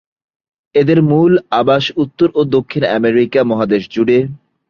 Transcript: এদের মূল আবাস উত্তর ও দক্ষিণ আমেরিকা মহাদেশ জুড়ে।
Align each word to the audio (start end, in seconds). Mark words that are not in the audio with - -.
এদের 0.75 0.99
মূল 1.09 1.31
আবাস 1.61 1.85
উত্তর 2.03 2.27
ও 2.35 2.41
দক্ষিণ 2.55 2.83
আমেরিকা 2.97 3.39
মহাদেশ 3.43 3.83
জুড়ে। 3.93 4.17